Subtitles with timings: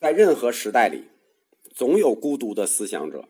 [0.00, 1.10] 在任何时代里，
[1.74, 3.28] 总有孤独的思想者。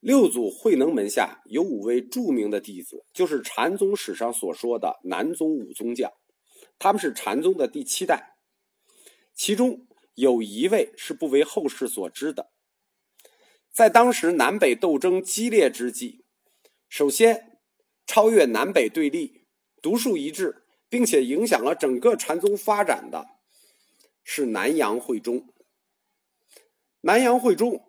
[0.00, 6.10] 六祖慧能门下有五位著名的弟子，就是禅宗史上所说的南宗五宗将，
[6.78, 8.38] 他们是禅宗的第七代。
[9.34, 12.50] 其中有一位是不为后世所知的。
[13.70, 16.24] 在当时南北斗争激烈之际，
[16.88, 17.58] 首先
[18.06, 19.44] 超越南北对立、
[19.82, 23.26] 独树一帜，并且影响了整个禅宗发展的，
[24.22, 25.46] 是南阳慧忠。
[27.06, 27.84] 南阳慧忠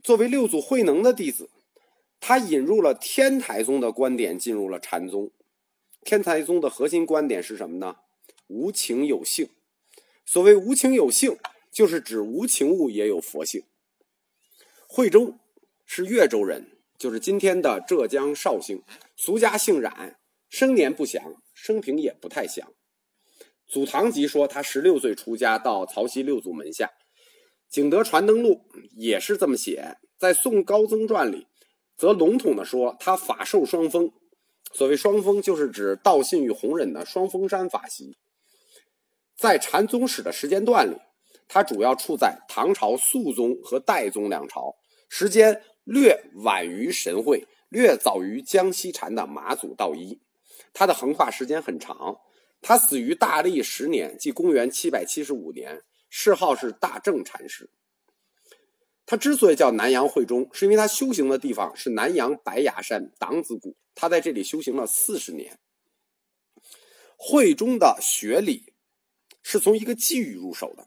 [0.00, 1.50] 作为六祖慧能的弟子。
[2.20, 5.32] 他引入了天台宗的观点，进入了禅宗。
[6.04, 7.96] 天台宗的核心观点是什么呢？
[8.46, 9.48] 无情有性。
[10.24, 11.36] 所谓无情有性，
[11.72, 13.64] 就是指无情物也有佛性。
[14.86, 15.40] 慧忠
[15.84, 18.84] 是越州人，就是今天的浙江绍兴，
[19.16, 20.16] 俗家姓冉，
[20.48, 22.72] 生年不详，生平也不太详。
[23.66, 26.86] 祖堂集说他十六岁出家，到曹溪六祖门下。
[27.70, 28.66] 《景德传灯录》
[28.96, 31.46] 也是这么写，在《宋高僧传》里。
[31.96, 34.10] 则笼统的说，他法受双峰。
[34.72, 38.16] 所谓双峰，就是指道信与弘忍的双峰山法系。
[39.36, 40.96] 在禅宗史的时间段里，
[41.46, 44.74] 他主要处在唐朝肃宗和代宗两朝，
[45.08, 50.20] 时间略晚于神会，略早于江西禅的马祖道一。
[50.72, 52.16] 他的横跨时间很长，
[52.60, 57.70] 他死于大历十年，即公元七百七十五年，谥号是大正禅师。
[59.06, 65.58] 他之所以叫南阳慧中，是因为他修行的地方是南阳白崖山党子谷，他在这里修行了四十年。
[67.16, 68.72] 慧中的学理
[69.42, 70.86] 是从一个寄语入手的，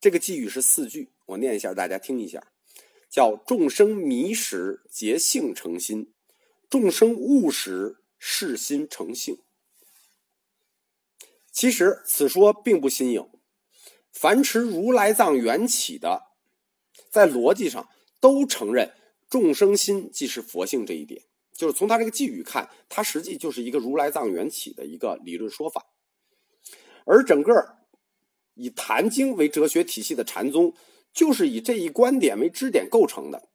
[0.00, 2.52] 这个寄语是四句，我念一下，大家听一下，
[3.08, 6.12] 叫“众生迷时结性成心，
[6.68, 9.38] 众生悟时是心成性”。
[11.50, 13.28] 其实此说并不新颖，
[14.12, 16.28] 凡持如来藏缘起的。
[17.10, 17.88] 在逻辑上
[18.20, 18.92] 都承认
[19.28, 21.22] 众生心即是佛性这一点，
[21.54, 25.86] 就是从他这个寄语看，他实际就是一个如来藏缘起的一个理论说法。
[27.04, 27.78] 而整个
[28.54, 30.74] 以《坛经》为哲学体系的禅宗，
[31.12, 33.48] 就是以这一观点为支点构成的。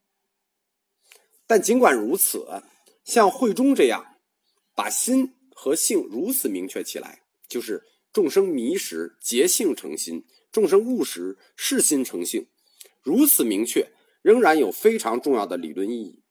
[1.46, 2.62] 但尽管如此，
[3.04, 4.18] 像慧中这样
[4.74, 12.46] 把心和性如此明确起来，就是众生迷时结性成心，众生务实是心成性。
[13.02, 13.90] 如此明确，
[14.22, 16.22] 仍然有非常重要的理论意义。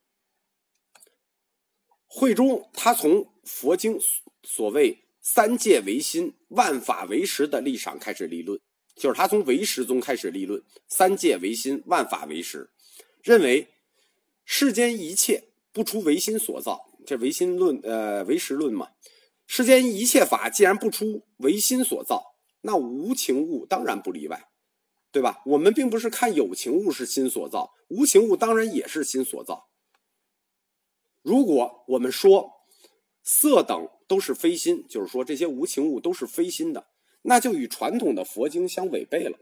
[2.05, 3.99] 慧中他从佛经
[4.43, 8.59] 所谓“三界唯心，万法唯识”的立场开始立论，
[8.95, 12.69] 就是他从唯识宗开始立论“三界唯心，万法唯识”，
[13.21, 13.67] 认为
[14.45, 18.89] 世间一切不出唯心所造，这唯心论呃唯识论嘛。
[19.45, 24.49] 世间一切法既然不出唯心所造，那无情物当然不例外。
[25.09, 25.41] 对吧？
[25.45, 29.69] 我们并不是看有情物是心所造，无情物当然也是心所造。
[31.23, 32.51] 如果我们说
[33.23, 36.87] 色等都是非心，就是说这些无情物都是非心的，
[37.23, 39.39] 那就与传统的佛经相违背了。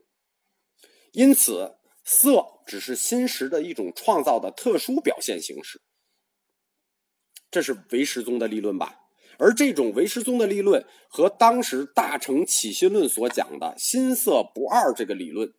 [1.11, 5.81] 因此，色只是心识的一种创造的特殊表现形式。
[7.51, 9.04] 这是唯识宗的立论吧？
[9.38, 15.53] 而这种唯识宗的立论和当时大乘起心论所讲的心色不二这个理论。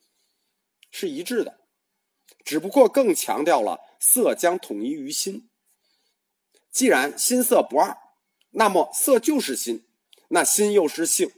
[0.91, 1.59] 是一致的，
[2.45, 5.49] 只不过更强调了色将统一于心。
[6.71, 7.99] 既然心色不二，
[8.51, 9.85] 那么色就是心，
[10.29, 11.31] 那心又是性，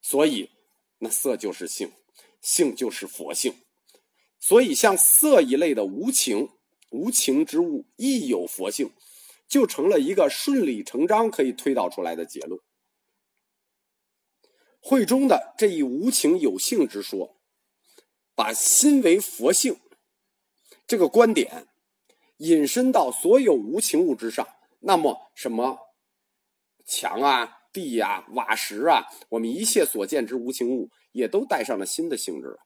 [0.00, 0.50] 所以
[0.98, 1.92] 那色就是性，
[2.40, 3.54] 性就是佛性。
[4.40, 6.50] 所以像色一类的无情、
[6.90, 8.92] 无情之物亦有佛性，
[9.48, 12.60] 就成了一个顺理成章可以推导出来的结论。
[14.80, 17.34] 会中的这一无情有性之说。
[18.34, 19.80] 把心为佛性
[20.86, 21.66] 这个观点
[22.36, 24.46] 引申到所有无情物之上，
[24.78, 25.76] 那么什么
[26.86, 32.60] 墙啊、地呀、瓦石啊，我们一切所见之无情物，也都带上了心的性质。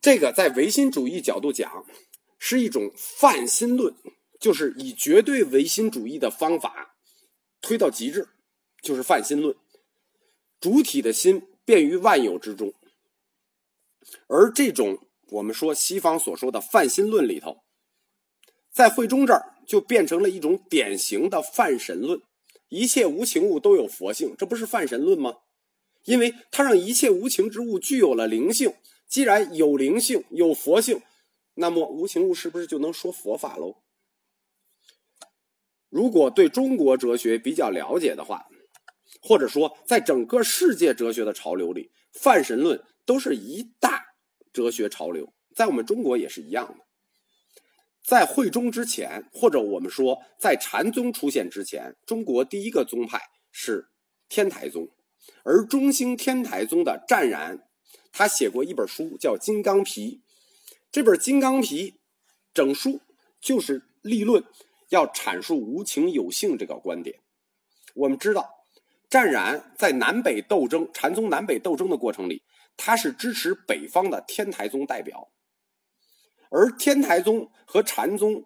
[0.00, 1.86] 这个在唯心主义角度讲，
[2.36, 3.94] 是一种泛心论，
[4.40, 6.96] 就是以绝对唯心主义的方法
[7.60, 8.30] 推到极致，
[8.82, 9.54] 就是泛心论。
[10.58, 12.72] 主体的心便于万有之中。
[14.26, 14.98] 而这种
[15.28, 17.58] 我们说西方所说的泛心论里头，
[18.72, 22.20] 在慧中这儿就变成了一种典型的泛神论，
[22.68, 25.36] 一切无情物都有佛性，这不是泛神论吗？
[26.04, 28.74] 因为它让一切无情之物具有了灵性，
[29.06, 31.02] 既然有灵性有佛性，
[31.54, 33.82] 那么无情物是不是就能说佛法喽？
[35.90, 38.46] 如果对中国哲学比较了解的话，
[39.20, 42.82] 或者说在整个世界哲学的潮流里，泛神论。
[43.06, 44.04] 都是一大
[44.52, 46.84] 哲学潮流，在我们中国也是一样的。
[48.04, 53.20] 在慧中之前，或者我们说在禅宗出现之前，中国第一个宗派
[53.50, 53.88] 是
[54.28, 54.90] 天台宗，
[55.42, 57.66] 而中兴天台宗的湛然，
[58.12, 60.20] 他写过一本书叫《金刚皮》，
[60.92, 61.90] 这本《金刚皮》
[62.54, 63.00] 整书
[63.40, 64.44] 就是立论，
[64.90, 67.20] 要阐述无情有性这个观点。
[67.94, 68.66] 我们知道，
[69.08, 72.44] 湛然在南北斗争禅宗南北斗争的过程里，
[72.76, 75.30] 他是支持北方的天台宗代表。
[76.50, 78.44] 而天台宗和禅宗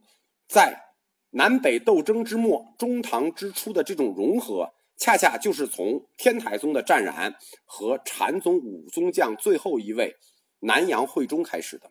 [0.49, 0.94] 在
[1.31, 10.17] 南北斗争之末、中唐之初的这种融合，恰恰就是从天台宗的湛然和禅宗五宗将最后一位
[10.61, 11.90] 南阳慧忠开始的。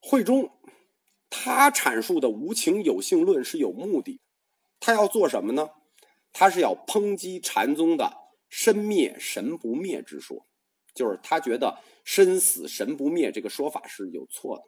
[0.00, 0.57] 慧忠
[1.30, 4.20] 他阐述的无情有性论是有目的，
[4.80, 5.70] 他要做什么呢？
[6.32, 8.16] 他是要抨击禅宗的
[8.48, 10.46] 身灭神不灭之说。
[10.94, 14.64] 就是他觉得身死神不灭这个说法是有错的。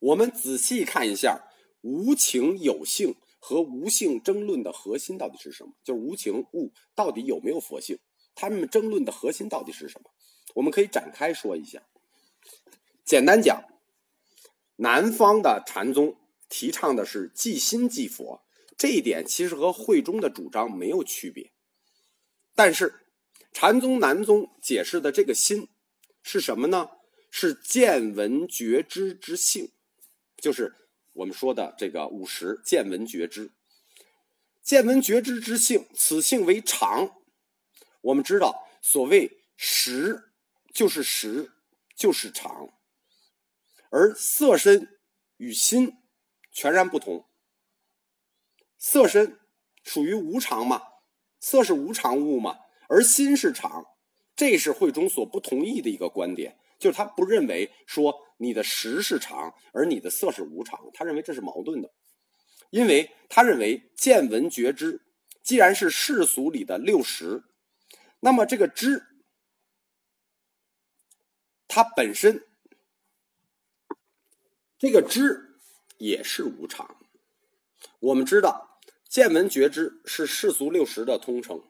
[0.00, 1.40] 我们仔细看一下
[1.82, 5.72] 无情有性和无性争论的核心到底是什么？
[5.84, 7.98] 就是无情物到底有没有佛性？
[8.34, 10.10] 他们争论的核心到底是什么？
[10.56, 11.82] 我们可以展开说一下。
[13.04, 13.62] 简单讲，
[14.76, 16.16] 南方的禅宗
[16.48, 18.44] 提倡的是即心即佛，
[18.76, 21.52] 这一点其实和慧中的主张没有区别，
[22.54, 23.00] 但是。
[23.56, 25.68] 禅宗南宗解释的这个心
[26.24, 26.90] 是什么呢？
[27.30, 29.70] 是见闻觉知之性，
[30.38, 30.74] 就是
[31.12, 33.52] 我们说的这个五十见闻觉知。
[34.60, 37.14] 见闻觉知之性，此性为常。
[38.00, 40.32] 我们知道，所谓识
[40.72, 41.52] 就是识，
[41.94, 42.74] 就是常，
[43.94, 44.98] 而色身
[45.36, 45.92] 与心
[46.50, 47.28] 全然不同。
[48.76, 49.38] 色身
[49.84, 50.82] 属于无常嘛？
[51.38, 52.56] 色是无常物嘛？
[52.88, 53.86] 而心是常，
[54.34, 61.94] 这是慧中所不同意的一个观点，就是他不认为说你的识是常，而你的色是无常，他认为这是矛盾的，
[62.70, 65.02] 因为他认为见闻觉知
[65.44, 67.44] 既然是世俗里的六识，
[68.18, 69.04] 那么这个知，
[71.68, 72.44] 它本身
[74.78, 75.56] 这个知
[75.98, 76.96] 也是无常。
[78.00, 81.62] 我们知道见闻觉知是世俗六识的通称。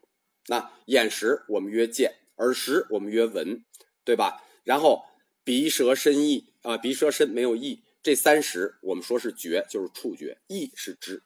[0.47, 3.65] 那眼识我们曰见，耳识我们曰闻，
[4.05, 4.43] 对吧？
[4.63, 5.05] 然后
[5.43, 11.23] 鼻舌身意啊，鼻舌身没有意，这三识我们说是觉，就是触觉；意是知。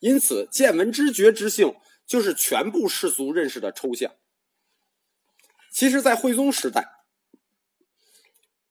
[0.00, 1.74] 因此，见闻知觉之性
[2.06, 4.14] 就是全部世俗认识的抽象。
[5.72, 7.03] 其实，在慧宗时代，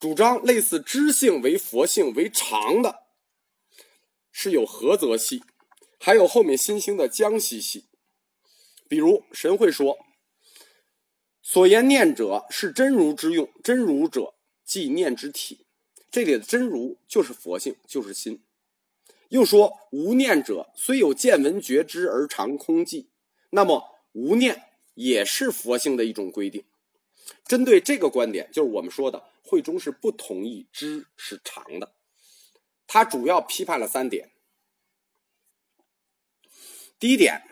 [0.04, 3.04] 主张类似知性为佛性为常的，
[4.34, 5.42] 是有菏泽系，
[5.98, 7.86] 还有后面新兴的江西系。
[8.90, 10.00] 比如神会说
[11.42, 14.34] ：“所言念者是真如之用，真如者
[14.66, 15.66] 即念之体。”
[16.12, 18.44] 这里的真如就是佛性，就是心。
[19.30, 23.06] 又说无念者虽有见闻觉知而常空寂，
[23.52, 24.64] 那么无念
[24.96, 26.66] 也是佛性的一种规定。
[27.46, 31.94] 针对这个观点，就是我们说的慧中是不同意知是常的。
[32.88, 34.32] 他主要批判了三点。
[37.00, 37.44] 第一点。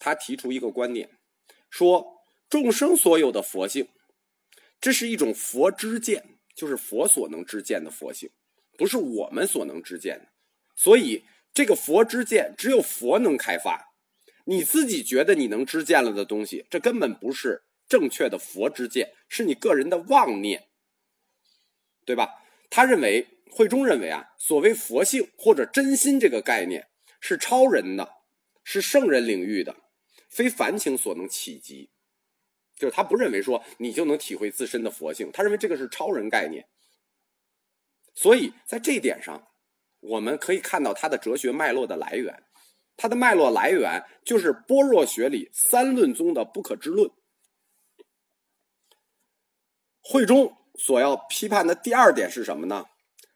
[0.00, 1.18] 他提出一个观点，
[1.68, 3.88] 说众生所有的佛性，
[4.80, 8.30] 这是一种佛知见，就是佛所能知见的佛性，
[8.76, 10.28] 不是我们所能知见的。
[10.76, 13.92] 所以这个佛知见只有佛能开发，
[14.44, 20.68] 你自己觉得你能知见了的东西，这根本不是正确的佛之见，是你个人的妄念，
[22.04, 22.44] 对吧？
[22.70, 28.16] 他认为，慧中认为啊，所谓佛性或者真心这个概念是超人的，
[28.62, 29.74] 是圣人领域的。
[30.28, 31.90] 非凡情所能企及，
[32.76, 36.68] 就是他不认为说你就能体会自身的佛性，他认为这个是超人概念。
[38.14, 39.48] 所以在这一点上，
[40.00, 42.42] 我们可以看到他的哲学脉络的来源，
[42.98, 47.10] 他的脉络来源就是般若学里三论宗的不可知论。
[50.10, 52.86] 慧中所要批判的第二点是什么呢？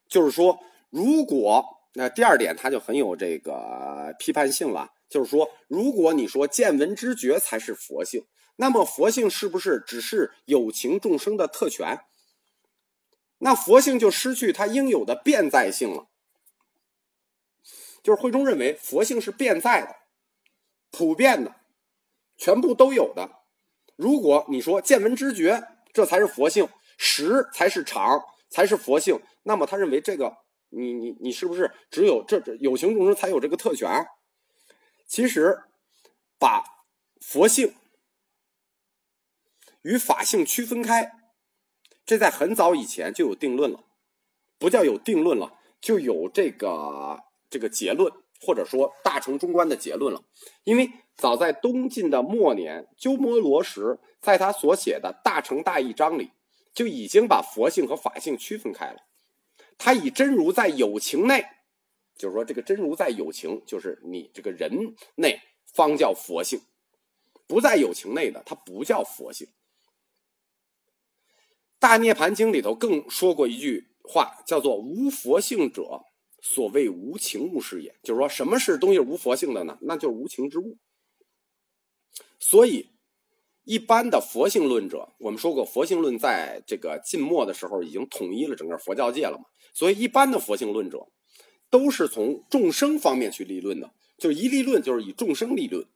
[0.08, 1.62] 就是说，如果
[1.92, 4.90] 那第二点他就很有这个批判性了。
[5.10, 8.24] 就是说，如果你说见闻知觉才是佛性，
[8.56, 12.00] 那么佛性是不是只是有情众生的特权？
[13.40, 16.06] 那佛性就失去它应有的变在性了。
[18.02, 19.94] 就是慧中认为佛性是变在的、
[20.90, 21.56] 普遍的、
[22.38, 23.30] 全部都有的。
[23.96, 26.68] 如果你说见闻知觉这才是佛性，
[26.98, 28.20] 实才是常，
[28.50, 30.36] 才是佛性，那么他认为这个
[30.70, 34.06] 你你你是不是只有这这有情众生才有这个特权？
[35.06, 35.64] 其实，
[36.38, 36.64] 把
[37.20, 37.74] 佛性
[39.82, 41.12] 与法性区分开，
[42.06, 43.84] 这在很早以前就有定论了，
[44.58, 47.20] 不叫有定论了，就有这个
[47.50, 50.24] 这个结论，或者说大乘中观的结论了。
[50.64, 56.30] 因为早在东晋的末年，鸠摩罗什在他所写的《大乘大义章》里，
[56.74, 58.96] 就已经把佛性和法性区分开了。
[59.78, 61.44] 他以真如在有情内，
[62.16, 66.60] 就是说这个真如在有情，就是你这个人内方叫佛性，
[67.46, 69.48] 不在有情内的，它不叫佛性。
[71.78, 76.04] 大涅盘经里头更说过一句话，叫做“无佛性者，
[76.40, 77.96] 所谓无情物是也”。
[78.04, 79.76] 就是说，什么是东西无佛性的呢？
[79.82, 80.78] 那就是无情之物。
[82.38, 82.90] 所以，
[83.64, 89.44] 一般的佛性论者，我们说过，佛性论在这个晋末的时候已经统一了整个佛教界了嘛。
[89.72, 91.06] 所以，一般的佛性论者
[91.70, 95.86] 都是从众生方面去立论的，就一立论就是以众生立论，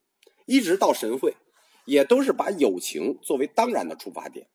[0.46, 1.34] 一直到神会，
[1.84, 4.48] 也都是把有情作为当然的出发点。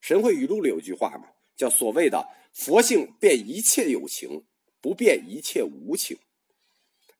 [0.00, 4.44] 神会语录里有句话嘛，叫所谓的佛性变一切有情，
[4.82, 6.18] 不变一切无情。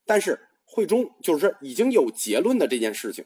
[0.04, 3.24] 但是慧中就是已经有结论的这件事情，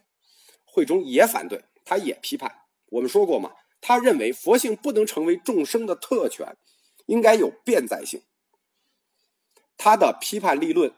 [0.79, 2.63] 慧中也反对，他也批判。
[2.91, 6.57] 我们说过嘛，他认为佛性不能成为众生的特权，
[7.07, 8.23] 应该有变在性。
[9.77, 10.93] 他的批判立论，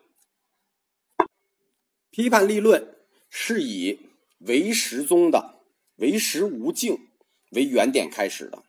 [2.11, 2.99] 批判立论
[3.31, 4.11] 是以
[4.41, 5.63] 唯识宗的
[5.97, 7.07] 唯识无境。
[7.53, 8.63] 为原点开始的，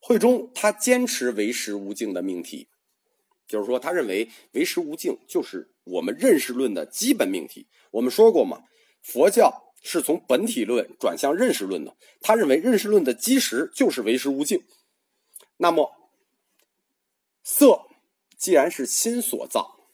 [0.00, 2.70] 慧中他坚持唯识无境的命题，
[3.46, 7.68] 就是说，他认为唯识无境就是我们认识论的基本命题。
[7.92, 8.64] 我们说过嘛，
[9.02, 14.66] 佛教是从本体论转向认识论的，他认为认识论的基石就是唯识无境。
[15.58, 16.10] 那么，
[17.42, 17.86] 色
[18.36, 19.88] 既然是心所造，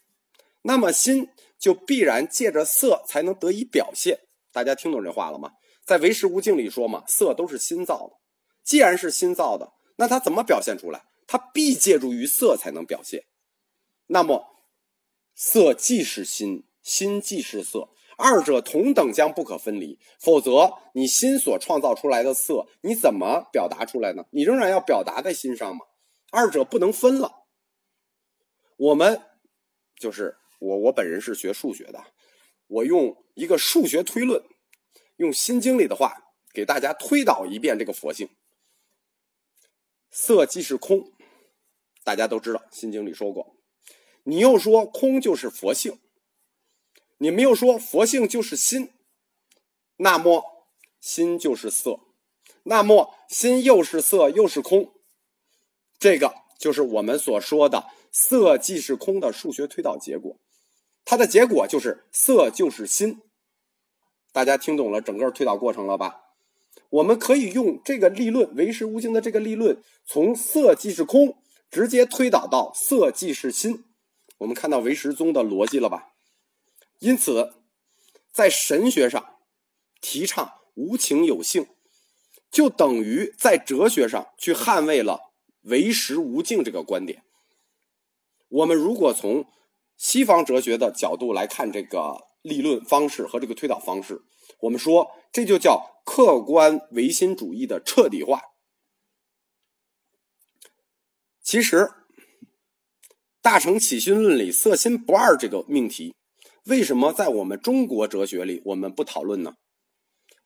[0.62, 4.20] 那么心就必然借着色才能得以表现。
[4.50, 5.52] 大家听懂这话了吗？
[5.84, 8.14] 在唯识无境里说嘛，色都是心造的。
[8.64, 11.04] 既然是心造的，那它怎么表现出来？
[11.26, 13.24] 它必借助于色才能表现。
[14.06, 14.66] 那么，
[15.34, 17.88] 色既是心，心既是色，
[18.22, 19.98] 二者同等将不可分离。
[20.20, 24.24] 否则，你心所创造出来的色，你怎么表达出来呢？
[24.30, 25.84] 你仍然要表达在心上嘛。
[26.30, 27.46] 二者不能分了。
[28.76, 29.20] 我们
[29.96, 32.02] 就是我，我本人是学数学的，
[32.68, 34.42] 我用一个数学推论。
[35.16, 36.16] 用《心经》里的话
[36.54, 38.28] 给大家推导一遍这个佛性。
[40.10, 41.12] 色即是空，
[42.04, 43.56] 大家都知道，《心经》里说过。
[44.24, 45.98] 你又说空就是佛性，
[47.22, 48.90] 你没有说佛性就是心，
[49.98, 50.66] 那么
[51.00, 52.00] 心就是色，
[52.64, 54.90] 那么心又是色又是空，
[56.00, 60.36] 这个就是我们所说的色即是空的数学推导结果。
[61.04, 63.20] 它的结果就是色就是心。
[64.32, 66.22] 大家听懂了整个推导过程了吧？
[66.90, 71.36] 我们可以用这个立论唯识无境的这个立论，从色即是空，
[71.70, 73.84] 直接推导到色即是心。
[74.38, 76.08] 我们看到唯识宗的逻辑了吧？
[77.02, 77.52] 因此，
[78.32, 79.36] 在神学上
[80.00, 81.66] 提倡无情有性，
[82.50, 85.32] 就等于在哲学上去捍卫了
[85.62, 87.22] 唯识无境这个观点。
[88.48, 89.46] 我们如果从
[89.96, 92.32] 西方哲学的角度来看这个。
[92.42, 94.20] 立论方式和这个推导方式，
[94.62, 98.42] 我们说这就叫客观唯心主义的彻底化。
[101.40, 101.76] 其实，
[103.40, 106.16] 《大成起心论》里“色心不二”这个命题，
[106.64, 109.54] 为什么在我们中国哲学里我们不讨论呢？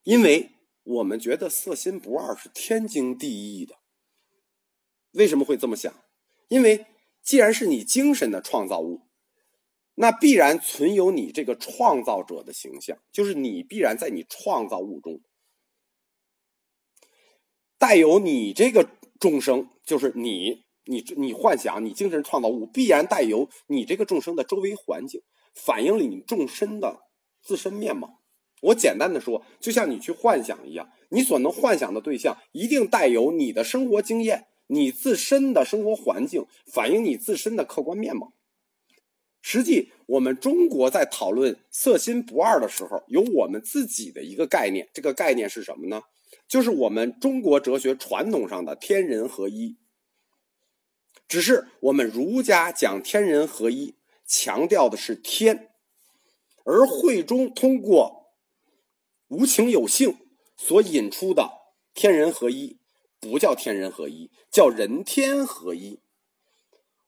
[0.03, 0.51] 因为
[0.83, 3.77] 我们觉得“色心不二”是天经地义的。
[5.13, 5.93] 为什么会这么想？
[6.49, 6.87] 因为
[7.23, 9.03] 既然是你精神的创造物。
[9.99, 15.23] 那必然存有你这个创造者的形象，就是你必然在你创造物中
[17.79, 25.23] 带有你这个众生，就是你，你，你幻想你精神创造物必然带有你这个众生的周围环境，
[25.57, 27.01] 反映了你众生的
[27.43, 28.21] 自身面貌。
[28.63, 38.33] 我简单的说，就像你去幻想一样，你所能幻想的对象一定带有你的生活经验，你自身的生活环境，反映你自身的客观面貌。
[39.43, 44.89] 实际，我们中国在讨论色心不二的时候，有我们自己的一个概念。
[44.93, 46.03] 这个概念是什么呢？
[46.49, 49.77] 就是我们中国哲学传统上的天人合一。
[51.29, 53.95] 只是我们儒家讲天人合一，
[54.27, 55.73] 强调的是天，
[56.65, 58.35] 而慧中通过
[59.29, 60.19] 无情有性
[60.57, 62.81] 所引出的天人合一，
[63.21, 66.03] 不叫天人合一，叫人天合一。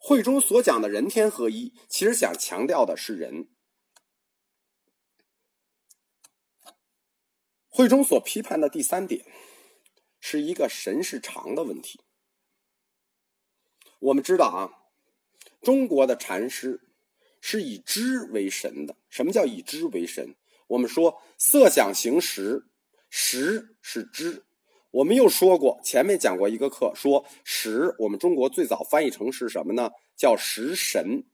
[0.01, 3.49] 会中所讲的人天合一，其实想强调的是人。
[7.69, 9.25] 会中所批判的第三点，
[10.21, 12.01] 是一个神是常的问题。
[13.99, 14.85] 我们知道啊，
[15.61, 16.88] 中国的禅师
[17.51, 18.95] 是以知为神的。
[19.09, 20.35] 什么叫以知为神？
[20.67, 22.67] 我们说色想行识，
[23.09, 24.45] 识是知。
[24.91, 29.93] 我们又说过，前面讲过一个课，说识我们中国最早翻译成是什么呢？
[30.15, 31.25] 叫识神。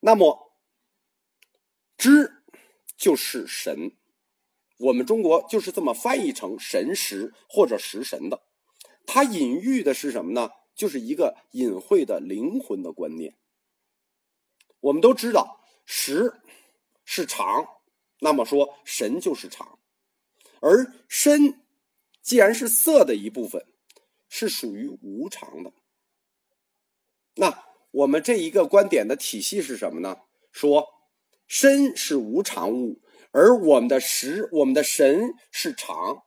[0.00, 0.52] 那么
[1.96, 2.42] 知
[2.96, 3.92] 就是神，
[4.78, 8.42] 我们中国就是这么翻译成神识或者识神的。
[9.06, 10.50] 它隐喻的是什么呢？
[10.74, 13.36] 就是一个隐晦的灵魂的观念。
[14.82, 16.34] 我们都知道，实
[17.04, 17.66] 是常，
[18.20, 19.78] 那么说神就是常，
[20.60, 21.64] 而身
[22.20, 23.66] 既然是色的一部分，
[24.28, 25.72] 是属于无常的。
[27.34, 30.18] 那我们这一个观点的体系是什么呢？
[30.50, 30.86] 说
[31.46, 36.24] 身是无常物，而我们的实，我们的神是常，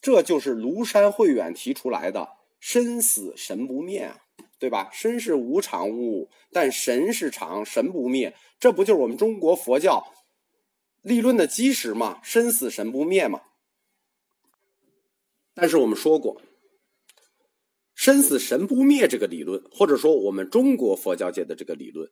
[0.00, 2.36] 这就是庐山慧远提出来的。
[2.58, 4.21] 身死神不灭啊，
[4.62, 4.88] 对吧？
[4.92, 10.06] 身是无常物，但神是常，神不灭，这不就是我们中国佛教
[11.00, 12.20] 立论的基石吗？
[12.22, 13.40] 身死神不灭嘛。
[15.52, 16.40] 但是我们说过，
[17.96, 22.08] 身死神不灭这个理论，或者说我们中国佛教界的这个理论，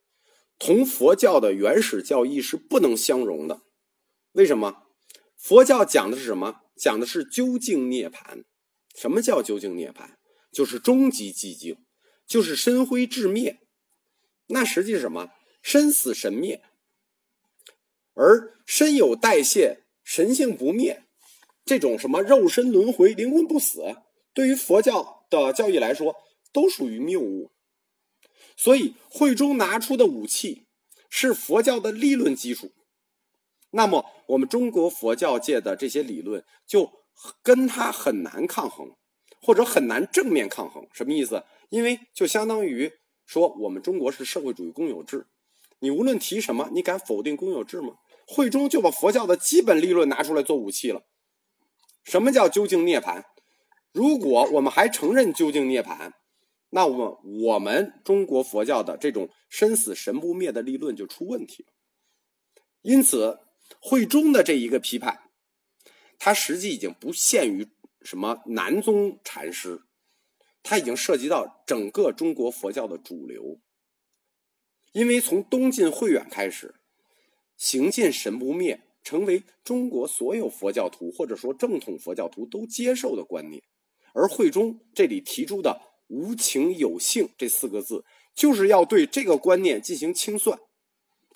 [0.59, 3.63] 同佛教的原始教义是不能相容的。
[4.33, 4.89] 为什么？
[5.37, 6.63] 佛教讲的是什么？
[6.77, 8.43] 讲的是究竟涅槃。
[8.97, 10.17] 什么叫究竟涅槃？
[10.51, 11.77] 就是终极寂静，
[12.31, 13.59] 就是身灰智灭。
[14.47, 15.33] 那实际是什么？
[15.63, 16.63] 身死神灭，
[18.15, 21.03] 而身有代谢，神性不灭。
[21.65, 23.97] 这种什么肉身轮回、灵魂不死，
[24.33, 26.15] 对于佛教的教义来说，
[26.53, 27.51] 都属于谬误。
[28.57, 30.69] 所以，慧中拿出的武器
[31.09, 32.71] 是佛教的立论基础。
[33.73, 36.93] 那么，我们中国佛教界的这些理论就
[37.43, 38.95] 跟他很难抗衡。
[39.43, 41.43] 或者很难正面抗衡，什么意思？
[41.71, 42.93] 因为就相当于
[43.25, 45.27] 说，我们中国是社会主义公有制，
[45.79, 47.95] 你无论提什么，你敢否定公有制吗？
[48.27, 51.07] 会中就把佛教的基本立论拿出来做武器了。
[52.05, 53.25] 什么叫究竟涅槃？
[53.93, 56.13] 如果我们还承认究竟涅槃，
[56.71, 61.73] 那我们我们中国佛教的这种生死神不灭的立论就出问题了。
[62.83, 63.41] 因此，
[63.81, 65.31] 会中的这一个批判，
[66.19, 67.69] 它实际已经不限于。
[68.03, 69.83] 什么南宗禅师，
[70.63, 73.59] 它已经涉及到整个中国佛教的主流。
[74.93, 76.75] 因为从东晋慧远开始，
[77.57, 83.63] 行尽神不灭，成为中国所有佛教徒或者说正统佛教徒都接受的观念。
[84.13, 90.59] 而慧中这里提出的“无情有性”这四个字，就是要对这个观念进行清算。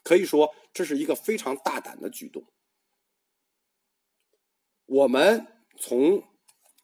[0.02, 2.44] 可以说，这是一个非常大胆的举动。
[4.87, 5.46] 我们
[5.78, 6.24] 从。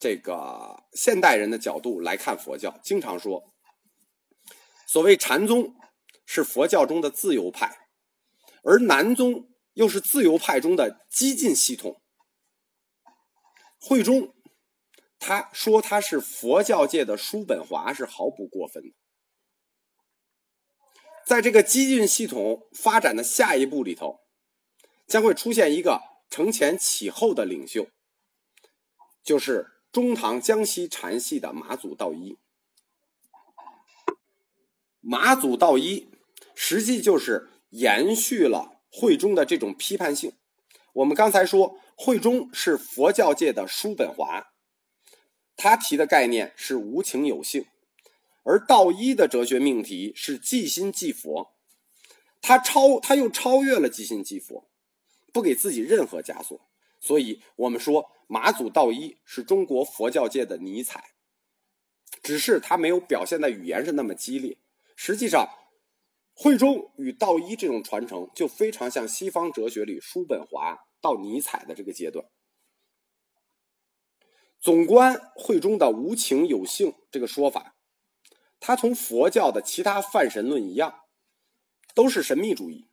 [0.01, 3.53] 这个现代人的角度来看佛教，经常说，
[4.87, 5.77] 所谓禅宗
[6.25, 7.87] 是佛教中的自由派，
[8.65, 12.01] 而南宗又是自由派中的激进系统。
[13.79, 14.35] 慧中
[15.19, 18.95] 他说他是佛教界的叔本华是毫不过分的。
[21.27, 24.21] 在这个激进系统发展的下一步里头，
[25.07, 27.87] 将会出现一个承前启后的领袖，
[29.23, 29.77] 就是。
[29.93, 32.39] 中唐江西禅系的马祖道一，
[35.01, 36.09] 马祖道一
[36.55, 40.33] 实际就是延续了慧中的这种批判性。
[40.93, 44.53] 我们刚才说，慧中是佛教界的叔本华，
[45.57, 47.67] 他提的概念是无情有性，
[48.45, 51.53] 而道一的哲学命题是即心即佛，
[52.41, 54.71] 他超他又超越了即心即佛，
[55.33, 56.61] 不给自己任何枷锁。
[57.01, 58.13] 所以我们说。
[58.33, 61.15] 马祖道一是中国佛教界的尼采，
[62.23, 64.57] 只是他没有表现在语言是那么激烈。
[64.95, 65.49] 实际上，
[66.33, 72.25] 慧中与道一这种传承就非常像西方哲学里叔本华到尼采的这个阶段。
[74.61, 77.75] 总观慧中的无情有性这个说法，
[78.61, 81.01] 它同佛教的其他泛神论一样，
[81.97, 82.89] 都是神秘主义。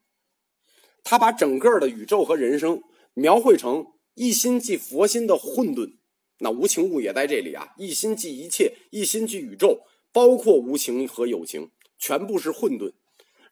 [1.04, 2.82] 他把整个的宇宙和人生
[3.14, 3.94] 描绘成。
[4.18, 5.94] 一心即佛心的混沌，
[6.40, 7.76] 那无情物也在这里啊！
[7.78, 12.94] 一心即一切，一心即宇宙，包括无情和有情，全部是混沌，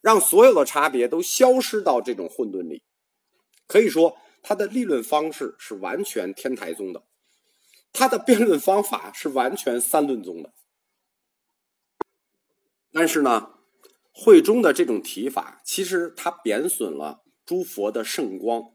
[0.02, 2.82] 让所有的差别都消失到这种混沌里。
[3.68, 7.04] 可以说，他的立论方式是完全天台宗的，
[7.94, 10.52] 他的辩论方法是完全三论宗的。
[12.92, 13.52] 但是呢，
[14.12, 18.74] 慧中的这种提法，其实他贬损了诸佛的圣光。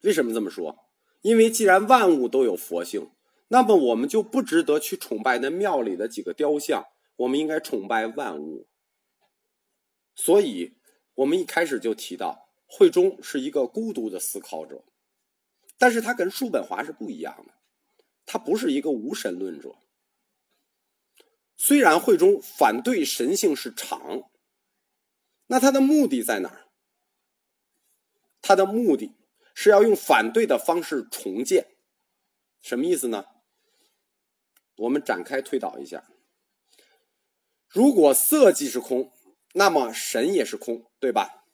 [0.00, 0.85] 为什么这么说？
[1.26, 3.10] 因为既然万物都有佛性，
[3.48, 6.86] 那么我们就不值得去崇拜那庙里的几个雕像，
[7.16, 8.68] 我们应该崇拜万物。
[10.14, 10.76] 所以，
[11.16, 14.84] 我们一开始就提到，慧中是一个孤独的思考者，
[15.76, 17.54] 但是他跟叔本华是不一样的，
[18.24, 19.74] 他不是一个无神论者。
[21.56, 24.30] 虽然慧中反对神性是常，
[25.48, 26.68] 那他的目的在哪儿？
[28.40, 29.10] 他的目的
[29.58, 31.66] 是要用反对的方式重建，
[32.60, 33.24] 什么意思呢？
[34.76, 36.04] 我们展开推导一下：
[37.70, 39.10] 如果色即是空，
[39.54, 41.46] 那么神也是空，对吧？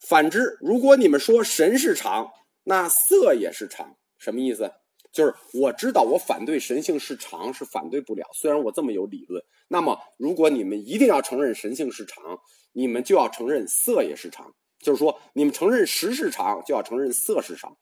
[0.00, 2.32] 反之，如果你们说神是常，
[2.64, 4.72] 那色也是常，什么意思？
[5.12, 9.44] 就是我知道我反对神性是常是反对不了，虽然我这么有理论。
[9.68, 12.38] 那么，如果你们一定要承认神性是常，
[12.72, 14.54] 你们就要承认色也是常。
[14.80, 17.76] 就是说，你们承认实是长，就要承认色是长，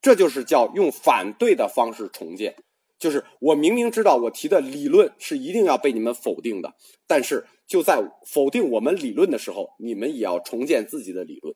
[0.00, 2.56] 这就是叫用反对的方式重建。
[2.98, 6.74] 就是我明明知道我提的理论是一定要被你们否定的，
[7.06, 11.54] 但是就在否定我们理论的时候，你们也要重建自己的理论。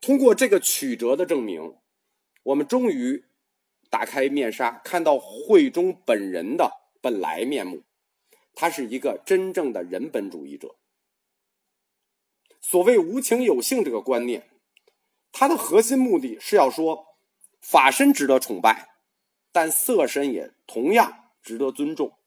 [0.00, 1.74] 通过这个曲折的证明，
[2.42, 3.24] 我们终于
[3.88, 7.84] 打开面纱，看到慧中本人的本来面目。
[8.54, 10.74] 他是一个真正的人本主义者。
[12.68, 14.50] 所谓无情有性这个观念，
[15.30, 17.06] 它的核心目的是要说，
[17.60, 18.88] 法身值得崇拜，
[19.52, 22.18] 但色身也同样值得尊重。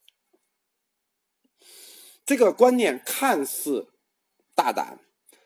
[2.26, 3.92] 这个观念看似
[4.56, 5.00] 大胆，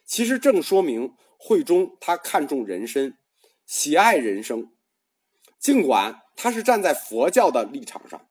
[0.06, 3.18] 其实正说明慧中他看重人身，
[3.66, 4.72] 喜爱人生。
[5.58, 8.28] 尽管他是站在佛教的立场上，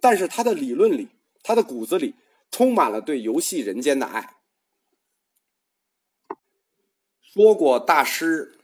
[0.00, 1.08] 但是他的理论里，
[1.42, 2.14] 他的骨子里
[2.52, 4.36] 充满了对游戏人间的爱。
[7.34, 8.56] 说过大师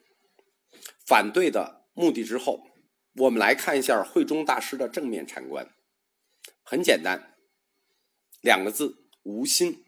[1.05, 2.69] 反对的目的之后，
[3.17, 5.75] 我们来看一下慧中大师的正面禅观。
[6.63, 7.35] 很简单，
[8.41, 9.85] 两个字：无心。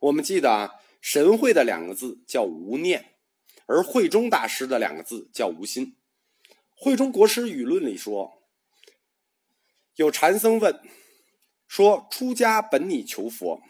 [0.00, 3.14] 我们记得啊，神会的两个字叫无念，
[3.64, 5.96] 而慧中大师的两个字叫无心。
[6.74, 8.42] 慧中国师语论里说，
[9.94, 10.82] 有禅僧问
[11.66, 13.62] 说：“出家本拟求佛，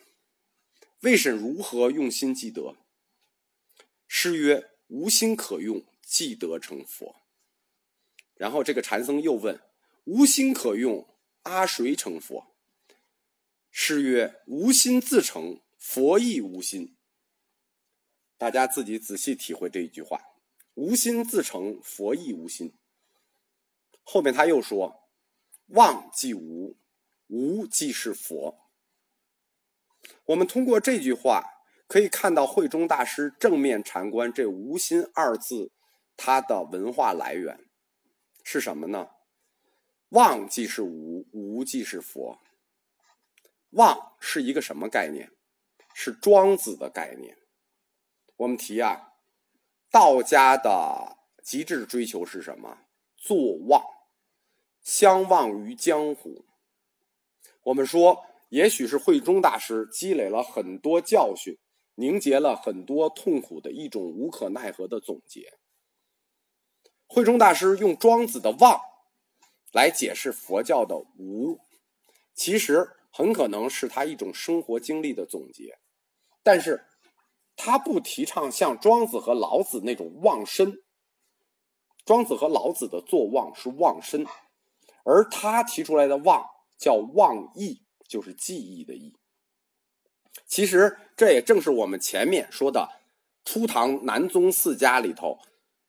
[1.02, 2.74] 未审如何用心积德？”
[4.26, 7.14] 诗曰：“无心可用，即得成佛。”
[8.34, 9.60] 然后这个禅僧又问
[10.02, 11.08] ：“无心可用，
[11.42, 12.48] 阿谁成佛？”
[13.70, 16.96] 诗曰：“无心自成，佛亦无心。”
[18.36, 20.20] 大家自己仔细体会这一句话
[20.74, 22.74] ：“无心自成，佛亦无心。”
[24.02, 25.08] 后面他又说
[25.70, 26.76] ：“妄即无，
[27.28, 28.58] 无即是佛。”
[30.26, 31.52] 我们通过这句话。
[31.86, 35.70] 可以看到慧中大师正面禅观这“无心”二字，
[36.16, 37.68] 它的文化来源
[38.42, 39.10] 是什么呢？
[40.08, 42.38] 妄即是无，无即是佛。
[43.70, 45.30] 妄是一个什么概念？
[45.94, 47.38] 是庄子的概念。
[48.36, 49.14] 我们提啊，
[49.90, 52.78] 道家的极致追求是什么？
[53.16, 53.82] 坐忘，
[54.82, 56.44] 相忘于江湖。
[57.62, 61.56] 我们说，也许是慧中大师积累了很多教训。
[61.96, 65.58] 凝结了很多痛苦的一种无可奈何的总结。
[67.08, 68.80] 慧中大师用庄子的“妄”
[69.72, 71.58] 来解释佛教的“无”，
[72.34, 75.78] 其实很可能是他一种生活经历的总结。
[76.42, 76.84] 但是，
[77.56, 80.82] 他不提倡像庄子和老子那种忘身。
[82.04, 84.26] 庄子和老子的坐忘是忘身，
[85.04, 86.44] 而他提出来的忘
[86.78, 89.16] 叫忘忆，就是记忆的忆。
[90.56, 92.88] 其实，这也正是我们前面说的
[93.44, 95.38] 初唐南宗四家里头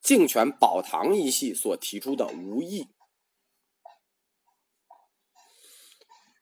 [0.02, 2.90] 净泉宝堂一系所提出的无义。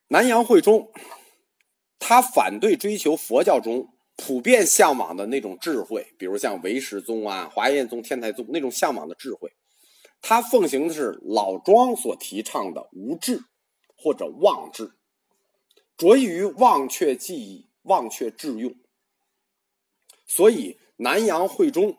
[0.07, 0.91] 南阳慧中，
[1.99, 9.51] 他反对追求佛教中普遍向往的那种智慧，比如像唯识宗啊、华严宗、天台宗那种向往的智慧，
[10.19, 13.43] 他奉行的是老庄所提倡的无智
[13.95, 14.93] 或者妄智，
[15.95, 17.69] 着意于忘却记忆。
[17.85, 18.75] 忘却致用，
[20.27, 21.97] 所以南阳慧中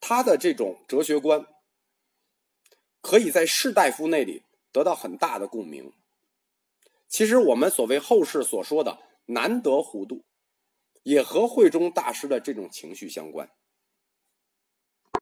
[0.00, 1.46] 他的这种哲学观，
[3.02, 5.92] 可以在士大夫那里得到很大的共鸣。
[7.08, 10.24] 其实我们所谓后世所说的难得糊涂，
[11.02, 13.50] 也和慧中大师的这种情绪相关。